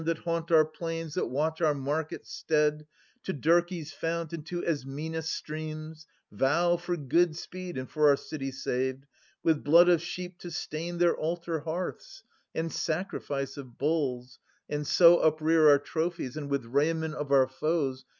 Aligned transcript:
That 0.03 0.17
haunt 0.17 0.49
our 0.49 0.65
plains, 0.65 1.13
that 1.13 1.27
watch 1.27 1.61
our 1.61 1.75
market 1.75 2.25
stead. 2.25 2.87
To 3.21 3.35
Dirk^'s 3.35 3.91
fount, 3.93 4.33
and 4.33 4.43
to 4.47 4.63
Ismenus' 4.63 5.27
streams, 5.29 6.07
Vow, 6.31 6.75
for 6.77 6.97
good 6.97 7.35
speed 7.35 7.77
and 7.77 7.87
for 7.87 8.09
our 8.09 8.15
city 8.17 8.51
saved. 8.51 9.05
With 9.43 9.63
blood 9.63 9.89
of 9.89 10.01
sheep 10.01 10.39
to 10.39 10.49
stain 10.49 10.97
their 10.97 11.15
altar 11.15 11.59
hearths, 11.59 12.23
And 12.55 12.71
sacrifice 12.73 13.57
of 13.57 13.77
bulls, 13.77 14.39
and 14.67 14.87
so 14.87 15.19
uprear 15.19 15.69
Our 15.69 15.77
trophies, 15.77 16.35
and 16.35 16.49
with 16.49 16.65
raiment 16.65 17.13
of 17.13 17.31
our 17.31 17.47
foes. 17.47 18.03